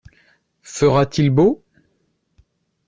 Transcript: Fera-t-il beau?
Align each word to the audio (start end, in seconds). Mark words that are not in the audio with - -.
Fera-t-il 0.63 1.29
beau? 1.29 1.63